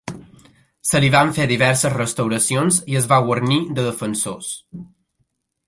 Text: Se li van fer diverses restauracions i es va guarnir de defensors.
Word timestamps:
Se 0.91 1.01
li 1.03 1.11
van 1.15 1.33
fer 1.39 1.45
diverses 1.51 1.93
restauracions 1.97 2.81
i 2.95 2.99
es 3.03 3.09
va 3.13 3.21
guarnir 3.29 3.61
de 3.77 3.87
defensors. 3.91 4.51